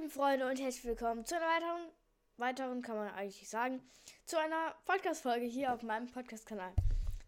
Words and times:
lieben 0.00 0.10
Freunde 0.10 0.48
und 0.48 0.58
herzlich 0.58 0.86
willkommen 0.86 1.26
zu 1.26 1.36
einer 1.36 1.44
weiteren, 1.44 1.92
weiteren 2.38 2.80
kann 2.80 2.96
man 2.96 3.08
eigentlich 3.08 3.46
sagen, 3.50 3.82
zu 4.24 4.38
einer 4.38 4.74
Podcast-Folge 4.86 5.44
hier 5.44 5.74
auf 5.74 5.82
meinem 5.82 6.10
Podcast-Kanal. 6.10 6.72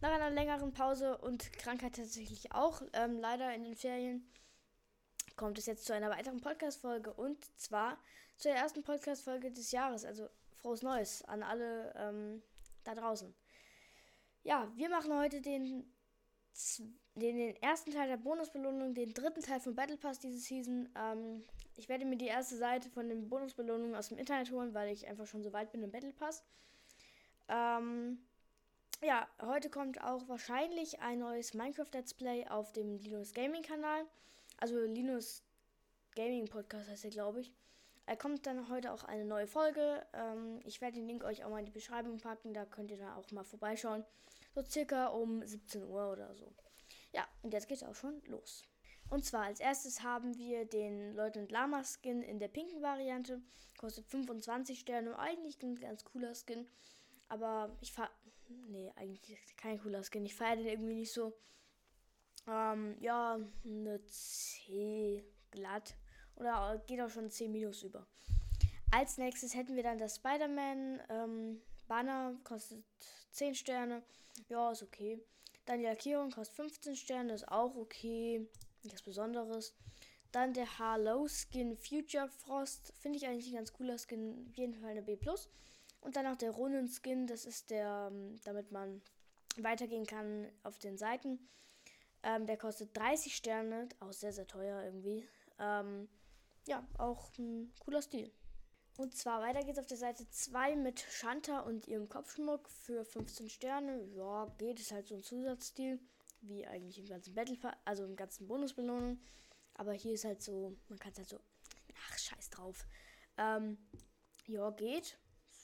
Nach 0.00 0.10
einer 0.10 0.30
längeren 0.30 0.72
Pause 0.72 1.18
und 1.18 1.52
Krankheit 1.52 1.96
tatsächlich 1.96 2.50
auch, 2.54 2.80
ähm, 2.94 3.18
leider 3.20 3.54
in 3.54 3.64
den 3.64 3.76
Ferien, 3.76 4.26
kommt 5.36 5.58
es 5.58 5.66
jetzt 5.66 5.84
zu 5.84 5.92
einer 5.92 6.08
weiteren 6.08 6.40
Podcast-Folge 6.40 7.12
und 7.12 7.44
zwar 7.60 7.98
zur 8.38 8.52
ersten 8.52 8.82
Podcast-Folge 8.82 9.52
des 9.52 9.70
Jahres. 9.70 10.06
Also 10.06 10.30
frohes 10.56 10.80
Neues 10.80 11.22
an 11.26 11.42
alle 11.42 11.92
ähm, 11.94 12.42
da 12.84 12.94
draußen. 12.94 13.34
Ja, 14.44 14.72
wir 14.76 14.88
machen 14.88 15.12
heute 15.12 15.42
den 15.42 15.92
den, 17.14 17.36
den 17.36 17.56
ersten 17.62 17.90
Teil 17.90 18.08
der 18.08 18.16
Bonusbelohnung, 18.16 18.94
den 18.94 19.12
dritten 19.14 19.42
Teil 19.42 19.60
von 19.60 19.74
Battle 19.74 19.96
Pass 19.96 20.18
diese 20.18 20.38
Season. 20.38 20.88
Ähm, 20.96 21.44
ich 21.76 21.88
werde 21.88 22.04
mir 22.04 22.16
die 22.16 22.26
erste 22.26 22.56
Seite 22.56 22.90
von 22.90 23.08
den 23.08 23.28
Bonusbelohnungen 23.28 23.94
aus 23.94 24.08
dem 24.08 24.18
Internet 24.18 24.50
holen, 24.50 24.74
weil 24.74 24.92
ich 24.92 25.06
einfach 25.06 25.26
schon 25.26 25.42
so 25.42 25.52
weit 25.52 25.72
bin 25.72 25.82
im 25.82 25.90
Battle 25.90 26.12
Pass. 26.12 26.42
Ähm, 27.48 28.18
ja, 29.02 29.26
heute 29.42 29.68
kommt 29.68 30.02
auch 30.02 30.28
wahrscheinlich 30.28 31.00
ein 31.00 31.18
neues 31.18 31.54
Minecraft 31.54 31.88
Let's 31.92 32.14
Play 32.14 32.46
auf 32.48 32.72
dem 32.72 32.98
Linus 32.98 33.34
Gaming 33.34 33.62
Kanal. 33.62 34.04
Also 34.58 34.78
Linus 34.78 35.42
Gaming 36.14 36.46
Podcast 36.46 36.88
heißt 36.88 37.04
er, 37.04 37.10
glaube 37.10 37.40
ich. 37.40 37.52
Er 38.06 38.16
kommt 38.16 38.46
dann 38.46 38.68
heute 38.68 38.92
auch 38.92 39.04
eine 39.04 39.24
neue 39.24 39.46
Folge. 39.46 40.04
Ähm, 40.12 40.60
ich 40.64 40.80
werde 40.80 40.96
den 40.96 41.06
Link 41.06 41.24
euch 41.24 41.44
auch 41.44 41.50
mal 41.50 41.60
in 41.60 41.64
die 41.64 41.72
Beschreibung 41.72 42.18
packen. 42.18 42.52
Da 42.52 42.64
könnt 42.64 42.90
ihr 42.90 42.96
dann 42.96 43.14
auch 43.14 43.30
mal 43.30 43.44
vorbeischauen. 43.44 44.04
So 44.54 44.62
circa 44.62 45.08
um 45.08 45.44
17 45.44 45.84
Uhr 45.84 46.12
oder 46.12 46.34
so. 46.34 46.52
Ja, 47.12 47.26
und 47.42 47.52
jetzt 47.52 47.68
geht's 47.68 47.82
auch 47.82 47.94
schon 47.94 48.22
los. 48.26 48.64
Und 49.10 49.24
zwar 49.24 49.44
als 49.44 49.60
erstes 49.60 50.02
haben 50.02 50.36
wir 50.38 50.64
den 50.64 51.14
Leutnant 51.14 51.50
Lama 51.50 51.82
Skin 51.84 52.22
in 52.22 52.38
der 52.38 52.48
pinken 52.48 52.80
Variante. 52.80 53.42
Kostet 53.76 54.06
25 54.06 54.80
Sterne. 54.80 55.18
Eigentlich 55.18 55.62
ein 55.62 55.76
ganz 55.76 56.04
cooler 56.04 56.32
Skin. 56.34 56.66
Aber 57.28 57.76
ich 57.80 57.92
fahr. 57.92 58.10
Nee, 58.68 58.92
eigentlich 58.96 59.38
kein 59.56 59.78
cooler 59.80 60.02
Skin. 60.02 60.24
Ich 60.24 60.34
feiere 60.34 60.56
den 60.56 60.66
irgendwie 60.66 60.94
nicht 60.94 61.12
so. 61.12 61.34
Ähm, 62.46 62.96
ja, 63.00 63.38
eine 63.64 64.04
C 64.06 65.24
glatt. 65.50 65.94
Oder 66.36 66.82
geht 66.86 67.00
auch 67.00 67.10
schon 67.10 67.30
C 67.30 67.48
minus 67.48 67.82
über. 67.82 68.06
Als 68.90 69.18
nächstes 69.18 69.54
hätten 69.54 69.76
wir 69.76 69.82
dann 69.82 69.98
das 69.98 70.16
Spider-Man 70.16 71.00
ähm, 71.08 71.62
Banner. 71.92 72.34
Kostet 72.42 72.82
10 73.32 73.54
Sterne. 73.54 74.02
Ja, 74.48 74.72
ist 74.72 74.82
okay. 74.82 75.20
Dann 75.66 75.78
die 75.78 75.84
Lackierung 75.84 76.30
kostet 76.30 76.56
15 76.56 76.96
Sterne, 76.96 77.34
ist 77.34 77.46
auch 77.48 77.76
okay. 77.76 78.48
Nichts 78.82 79.02
Besonderes. 79.02 79.74
Dann 80.32 80.54
der 80.54 80.78
Harlow 80.78 81.28
Skin 81.28 81.76
Future 81.76 82.28
Frost. 82.28 82.94
Finde 82.98 83.18
ich 83.18 83.26
eigentlich 83.26 83.48
ein 83.48 83.56
ganz 83.56 83.74
cooler 83.74 83.98
Skin. 83.98 84.46
Auf 84.48 84.56
jeden 84.56 84.72
Fall 84.72 84.92
eine 84.92 85.02
B. 85.02 85.18
Und 86.00 86.16
dann 86.16 86.24
noch 86.24 86.36
der 86.36 86.52
Runen 86.52 86.88
Skin. 86.88 87.26
Das 87.26 87.44
ist 87.44 87.68
der, 87.68 88.08
ähm, 88.10 88.40
damit 88.44 88.72
man 88.72 89.02
weitergehen 89.58 90.06
kann 90.06 90.48
auf 90.62 90.78
den 90.78 90.96
Seiten. 90.96 91.46
Ähm, 92.22 92.46
der 92.46 92.56
kostet 92.56 92.96
30 92.96 93.36
Sterne. 93.36 93.90
Auch 94.00 94.14
sehr, 94.14 94.32
sehr 94.32 94.46
teuer 94.46 94.82
irgendwie. 94.82 95.28
Ähm, 95.58 96.08
ja, 96.66 96.86
auch 96.96 97.36
ein 97.36 97.70
cooler 97.80 98.00
Stil. 98.00 98.32
Und 98.96 99.16
zwar 99.16 99.40
weiter 99.40 99.64
geht's 99.64 99.78
auf 99.78 99.86
der 99.86 99.96
Seite 99.96 100.28
2 100.28 100.76
mit 100.76 101.00
Shanta 101.00 101.60
und 101.60 101.88
ihrem 101.88 102.08
Kopfschmuck 102.08 102.68
für 102.68 103.04
15 103.04 103.48
Sterne. 103.48 104.04
Ja, 104.14 104.46
geht 104.58 104.80
es 104.80 104.92
halt 104.92 105.08
so 105.08 105.14
ein 105.14 105.22
Zusatzstil, 105.22 105.98
wie 106.42 106.66
eigentlich 106.66 106.98
im 106.98 107.06
ganzen 107.06 107.34
Battle, 107.34 107.56
also 107.84 108.04
im 108.04 108.16
ganzen 108.16 108.46
Bonusbelohnung. 108.46 109.18
Aber 109.74 109.92
hier 109.92 110.12
ist 110.12 110.24
halt 110.24 110.42
so, 110.42 110.76
man 110.88 110.98
kann 110.98 111.12
es 111.12 111.18
halt 111.18 111.28
so, 111.28 111.40
ach, 112.06 112.18
scheiß 112.18 112.50
drauf. 112.50 112.86
Ähm, 113.38 113.78
ja, 114.46 114.70
geht. 114.70 115.18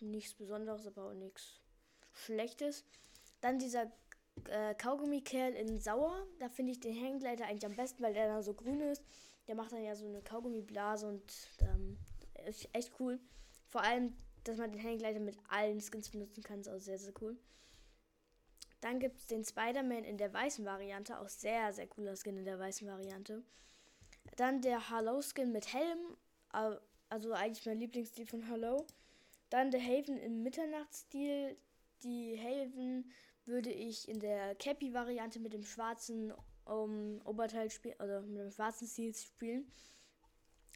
Nichts 0.00 0.34
Besonderes, 0.34 0.86
aber 0.86 1.10
auch 1.10 1.14
nichts 1.14 1.60
Schlechtes. 2.12 2.86
Dann 3.42 3.58
dieser 3.58 3.92
äh, 4.48 4.74
Kaugummi-Kerl 4.74 5.52
in 5.52 5.78
Sauer. 5.78 6.26
Da 6.38 6.48
finde 6.48 6.72
ich 6.72 6.80
den 6.80 6.98
Hangleiter 6.98 7.46
eigentlich 7.46 7.66
am 7.66 7.76
besten, 7.76 8.02
weil 8.02 8.14
der 8.14 8.28
dann 8.28 8.42
so 8.42 8.54
grün 8.54 8.80
ist. 8.80 9.04
Der 9.46 9.54
macht 9.54 9.72
dann 9.72 9.82
ja 9.82 9.94
so 9.94 10.06
eine 10.06 10.22
Kaugummiblase 10.22 11.06
und 11.06 11.22
ähm, 11.58 11.98
ist 12.50 12.68
echt 12.72 12.92
cool. 13.00 13.18
Vor 13.68 13.82
allem, 13.82 14.16
dass 14.44 14.58
man 14.58 14.72
den 14.72 14.82
Hangleiter 14.82 15.20
mit 15.20 15.36
allen 15.48 15.80
Skins 15.80 16.10
benutzen 16.10 16.42
kann, 16.42 16.60
ist 16.60 16.68
auch 16.68 16.78
sehr, 16.78 16.98
sehr 16.98 17.12
cool. 17.20 17.38
Dann 18.80 18.98
gibt 18.98 19.18
es 19.18 19.26
den 19.26 19.44
Spider-Man 19.44 20.04
in 20.04 20.16
der 20.16 20.32
weißen 20.32 20.64
Variante, 20.64 21.20
auch 21.20 21.28
sehr, 21.28 21.72
sehr 21.72 21.86
cooler 21.86 22.16
Skin 22.16 22.38
in 22.38 22.44
der 22.44 22.58
weißen 22.58 22.86
Variante. 22.88 23.42
Dann 24.36 24.62
der 24.62 24.90
Hello-Skin 24.90 25.52
mit 25.52 25.72
Helm, 25.74 26.16
also 26.50 27.32
eigentlich 27.32 27.66
mein 27.66 27.78
Lieblingsstil 27.78 28.26
von 28.26 28.42
Hello. 28.42 28.86
Dann 29.50 29.70
der 29.70 29.82
Haven 29.82 30.18
im 30.18 30.42
Mitternachtsstil. 30.42 31.56
Die 32.02 32.38
Haven 32.38 33.10
würde 33.44 33.70
ich 33.70 34.08
in 34.08 34.20
der 34.20 34.54
Cappy-Variante 34.54 35.40
mit 35.40 35.52
dem 35.52 35.64
schwarzen 35.64 36.32
um, 36.64 37.20
Oberteil 37.24 37.70
spielen, 37.70 37.96
oder 38.00 38.22
mit 38.22 38.40
dem 38.40 38.50
schwarzen 38.50 38.86
Stil 38.86 39.14
spielen 39.14 39.70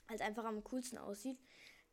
als 0.07 0.21
einfach 0.21 0.45
am 0.45 0.63
coolsten 0.65 0.99
aussieht. 0.99 1.39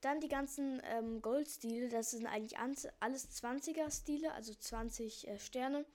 Dann 0.01 0.19
die 0.19 0.27
ganzen 0.27 0.81
ähm, 0.83 1.21
Gold-Stile, 1.21 1.89
das 1.89 2.11
sind 2.11 2.25
eigentlich 2.25 2.57
alles 2.57 3.43
20er-Stile, 3.43 4.33
also 4.33 4.53
20 4.53 5.27
äh, 5.27 5.39
Sterne. 5.39 5.85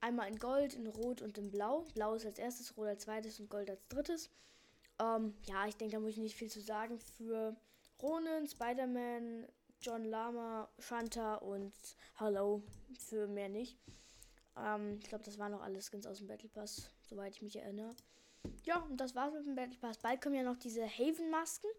Einmal 0.00 0.28
in 0.28 0.38
Gold, 0.38 0.74
in 0.74 0.86
Rot 0.86 1.22
und 1.22 1.38
in 1.38 1.50
Blau. 1.50 1.86
Blau 1.94 2.14
ist 2.14 2.26
als 2.26 2.38
erstes, 2.38 2.76
Rot 2.76 2.88
als 2.88 3.02
zweites 3.04 3.40
und 3.40 3.50
Gold 3.50 3.70
als 3.70 3.86
drittes. 3.88 4.30
Ähm, 5.00 5.34
ja, 5.46 5.66
ich 5.66 5.76
denke, 5.76 5.96
da 5.96 6.00
muss 6.00 6.12
ich 6.12 6.18
nicht 6.18 6.36
viel 6.36 6.50
zu 6.50 6.60
sagen. 6.60 6.98
Für 6.98 7.56
Ronin, 8.00 8.46
Spider-Man, 8.46 9.46
John 9.80 10.04
Lama, 10.04 10.68
Shanta 10.78 11.36
und 11.36 11.72
Hello. 12.18 12.62
Für 12.98 13.26
mehr 13.26 13.48
nicht. 13.48 13.76
Ähm, 14.56 14.98
ich 15.00 15.08
glaube, 15.08 15.24
das 15.24 15.38
waren 15.38 15.52
noch 15.52 15.62
alles 15.62 15.90
Skins 15.90 16.06
aus 16.06 16.18
dem 16.18 16.28
Battle 16.28 16.48
Pass, 16.48 16.90
soweit 17.08 17.34
ich 17.34 17.42
mich 17.42 17.56
erinnere 17.56 17.94
ja, 18.64 18.78
und 18.78 18.96
das 18.96 19.14
war's 19.14 19.32
mit 19.32 19.46
dem 19.46 19.54
Battle 19.54 19.78
Pass. 19.80 19.98
Bald 19.98 20.20
kommen 20.20 20.34
ja 20.34 20.42
noch 20.42 20.56
diese 20.56 20.86
Haven-Masken. 20.86 21.70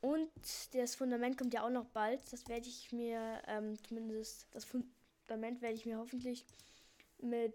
Und 0.00 0.30
das 0.72 0.94
Fundament 0.94 1.36
kommt 1.36 1.52
ja 1.52 1.64
auch 1.64 1.70
noch 1.70 1.86
bald. 1.86 2.20
Das 2.32 2.48
werde 2.48 2.68
ich 2.68 2.90
mir, 2.92 3.42
ähm, 3.46 3.76
zumindest 3.86 4.46
das 4.52 4.64
Fundament 4.64 5.60
werde 5.60 5.74
ich 5.74 5.84
mir 5.84 5.98
hoffentlich 5.98 6.46
mit 7.18 7.54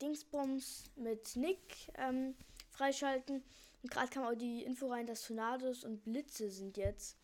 Dingsbums, 0.00 0.84
mit 0.96 1.36
Nick 1.36 1.92
ähm, 1.96 2.34
freischalten. 2.70 3.42
Und 3.82 3.90
gerade 3.90 4.08
kam 4.08 4.24
auch 4.24 4.34
die 4.34 4.64
Info 4.64 4.88
rein, 4.88 5.06
dass 5.06 5.26
Tornados 5.26 5.84
und 5.84 6.02
Blitze 6.04 6.50
sind 6.50 6.78
jetzt 6.78 7.18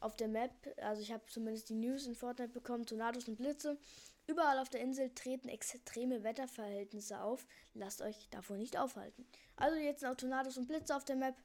auf 0.00 0.16
der 0.16 0.28
Map. 0.28 0.52
Also 0.76 1.00
ich 1.00 1.12
habe 1.12 1.24
zumindest 1.26 1.70
die 1.70 1.74
News 1.74 2.06
in 2.06 2.14
Fortnite 2.14 2.52
bekommen, 2.52 2.84
Tornados 2.84 3.28
und 3.28 3.36
Blitze. 3.36 3.78
Überall 4.26 4.58
auf 4.58 4.68
der 4.68 4.80
Insel 4.80 5.10
treten 5.14 5.48
extreme 5.48 6.22
Wetterverhältnisse 6.22 7.20
auf. 7.22 7.46
Lasst 7.74 8.02
euch 8.02 8.28
davon 8.30 8.58
nicht 8.58 8.78
aufhalten. 8.78 9.26
Also 9.56 9.78
jetzt 9.78 10.00
sind 10.00 10.10
auch 10.10 10.16
Tornados 10.16 10.58
und 10.58 10.68
Blitze 10.68 10.94
auf 10.94 11.04
der 11.04 11.16
Map. 11.16 11.36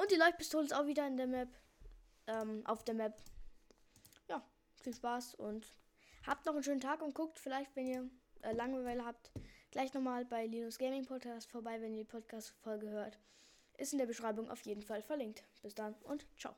Und 0.00 0.10
die 0.10 0.16
Leuchtpistole 0.16 0.64
ist 0.64 0.72
auch 0.72 0.86
wieder 0.86 1.06
in 1.06 1.18
der 1.18 1.26
Map. 1.26 1.50
Ähm, 2.26 2.62
auf 2.64 2.82
der 2.84 2.94
Map. 2.94 3.20
Ja, 4.28 4.42
viel 4.76 4.94
Spaß 4.94 5.34
und 5.34 5.74
habt 6.26 6.46
noch 6.46 6.54
einen 6.54 6.62
schönen 6.62 6.80
Tag 6.80 7.02
und 7.02 7.14
guckt 7.14 7.38
vielleicht, 7.38 7.76
wenn 7.76 7.86
ihr 7.86 8.08
äh, 8.40 8.52
Langeweile 8.52 9.04
habt, 9.04 9.30
gleich 9.70 9.92
nochmal 9.92 10.24
bei 10.24 10.46
Linus 10.46 10.78
Gaming 10.78 11.04
Podcast 11.04 11.50
vorbei, 11.50 11.82
wenn 11.82 11.92
ihr 11.92 12.04
die 12.04 12.10
Podcast-Folge 12.10 12.88
hört. 12.88 13.18
Ist 13.76 13.92
in 13.92 13.98
der 13.98 14.06
Beschreibung 14.06 14.48
auf 14.48 14.62
jeden 14.62 14.82
Fall 14.82 15.02
verlinkt. 15.02 15.44
Bis 15.60 15.74
dann 15.74 15.94
und 16.04 16.26
ciao. 16.38 16.54